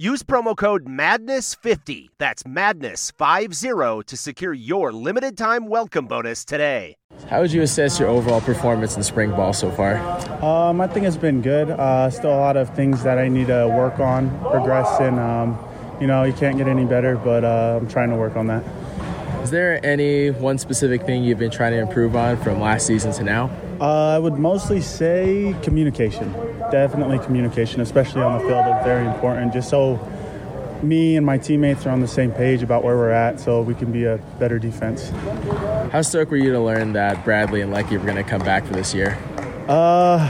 [0.00, 6.94] Use promo code MADNESS50, that's MADNESS50, to secure your limited time welcome bonus today.
[7.28, 9.96] How would you assess your overall performance in spring ball so far?
[10.40, 11.70] Um, I think it's been good.
[11.70, 15.18] Uh, still a lot of things that I need to work on, progress in.
[15.18, 15.58] Um,
[16.00, 18.62] you know, you can't get any better, but uh, I'm trying to work on that.
[19.42, 23.10] Is there any one specific thing you've been trying to improve on from last season
[23.14, 23.50] to now?
[23.80, 26.32] Uh, I would mostly say communication.
[26.70, 29.52] Definitely communication, especially on the field, is very important.
[29.52, 29.98] Just so
[30.82, 33.74] me and my teammates are on the same page about where we're at, so we
[33.74, 35.10] can be a better defense.
[35.90, 38.64] How stoked were you to learn that Bradley and Lecky were going to come back
[38.64, 39.18] for this year?
[39.68, 40.28] Uh,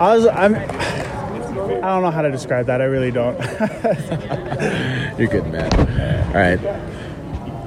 [0.00, 0.26] I was.
[0.26, 0.54] I'm.
[0.54, 2.80] I don't know how to describe that.
[2.80, 3.38] I really don't.
[5.18, 5.72] You're good, man.
[6.28, 6.58] All right.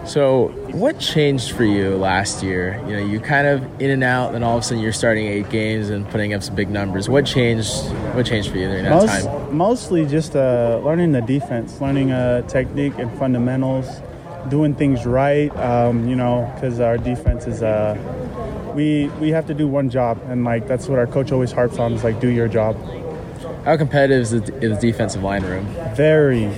[0.07, 2.81] So, what changed for you last year?
[2.87, 5.27] You know, you kind of in and out, then all of a sudden you're starting
[5.27, 7.09] eight games and putting up some big numbers.
[7.09, 7.73] What changed?
[8.15, 9.57] What changed for you during that Most, time?
[9.57, 13.85] Mostly just uh, learning the defense, learning uh, technique and fundamentals,
[14.47, 15.53] doing things right.
[15.57, 17.97] Um, you know, because our defense is uh,
[18.73, 21.79] we we have to do one job, and like that's what our coach always harps
[21.79, 22.77] on is like do your job.
[23.65, 25.65] How competitive is the, is the defensive line room?
[25.95, 26.49] Very.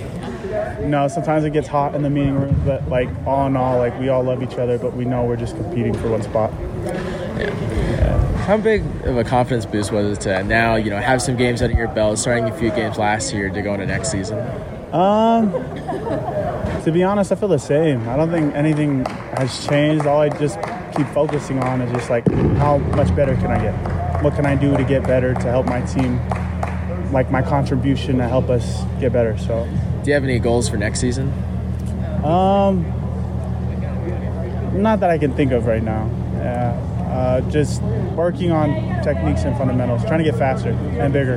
[0.80, 3.78] You know, sometimes it gets hot in the meeting room, but like all in all,
[3.78, 6.52] like we all love each other, but we know we're just competing for one spot.
[6.84, 8.26] Yeah.
[8.44, 11.62] How big of a confidence boost was it to now, you know, have some games
[11.62, 14.38] under your belt, starting a few games last year to go into next season?
[14.92, 15.52] Um,
[16.82, 18.08] to be honest, I feel the same.
[18.08, 19.04] I don't think anything
[19.36, 20.06] has changed.
[20.06, 20.58] All I just
[20.96, 24.22] keep focusing on is just like how much better can I get?
[24.24, 26.18] What can I do to get better to help my team?
[27.12, 29.38] Like my contribution to help us get better.
[29.38, 29.68] So,
[30.02, 31.32] Do you have any goals for next season?
[32.24, 32.84] um,
[34.80, 36.08] not that I can think of right now.
[36.36, 36.72] Yeah,
[37.10, 41.36] uh, just working on techniques and fundamentals, trying to get faster and bigger.